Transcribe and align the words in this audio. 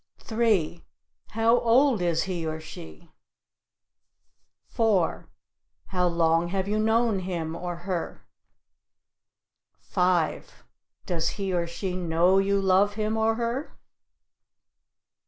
3. 0.17 0.83
How 1.33 1.59
old 1.59 2.01
is 2.01 2.23
he 2.23 2.43
or 2.43 2.59
she? 2.59 3.11
4. 4.65 5.29
How 5.89 6.07
long 6.07 6.47
have 6.47 6.67
you 6.67 6.79
known 6.79 7.19
him 7.19 7.55
or 7.55 7.75
her? 7.85 8.25
5. 9.77 10.63
Does 11.05 11.29
he 11.37 11.53
or 11.53 11.67
she 11.67 11.95
know 11.95 12.39
you 12.39 12.59
love 12.59 12.95
him 12.95 13.15
or 13.15 13.35
her? 13.35 13.77